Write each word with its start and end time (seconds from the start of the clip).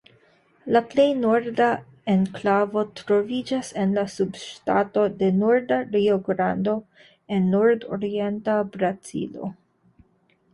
La 0.75 0.79
plej 0.91 1.03
norda 1.23 1.65
enklavo 2.13 2.83
troviĝas 2.99 3.69
en 3.83 3.93
la 3.99 4.05
subŝtato 4.15 5.03
de 5.19 5.29
Norda 5.43 5.79
Rio-Grando 5.97 6.75
en 7.39 7.47
nordorienta 7.53 8.57
Brazilo. 8.79 9.53